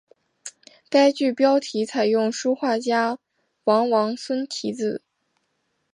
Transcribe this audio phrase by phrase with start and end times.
[0.89, 3.19] 该剧标题采用书画家
[3.65, 5.03] 王王孙题字。